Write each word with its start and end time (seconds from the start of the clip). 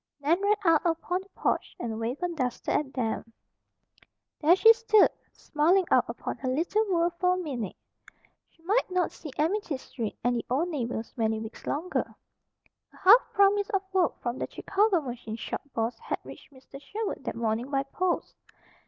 Nan 0.19 0.41
ran 0.41 0.55
out 0.65 0.81
upon 0.83 1.21
the 1.21 1.29
porch 1.35 1.75
and 1.79 1.99
waved 1.99 2.21
her 2.21 2.27
duster 2.29 2.71
at 2.71 2.91
them. 2.95 3.31
There 4.39 4.55
she 4.55 4.73
stood, 4.73 5.11
smiling 5.31 5.85
out 5.91 6.05
upon 6.07 6.37
her 6.37 6.49
little 6.49 6.83
world 6.89 7.13
for 7.19 7.35
a 7.35 7.37
minute. 7.37 7.75
She 8.49 8.63
might 8.63 8.89
not 8.89 9.11
see 9.11 9.29
Amity 9.37 9.77
Street, 9.77 10.17
and 10.23 10.35
the 10.35 10.45
old 10.49 10.69
neighbors, 10.69 11.13
many 11.15 11.39
weeks 11.39 11.67
longer. 11.67 12.15
A 12.91 12.97
half 12.97 13.21
promise 13.35 13.69
of 13.69 13.83
work 13.93 14.19
from 14.23 14.39
the 14.39 14.49
Chicago 14.49 15.01
machine 15.01 15.35
shop 15.35 15.61
boss 15.75 15.99
had 15.99 16.17
reached 16.23 16.51
Mr. 16.51 16.81
Sherwood 16.81 17.23
that 17.25 17.35
morning 17.35 17.69
by 17.69 17.83
post. 17.83 18.33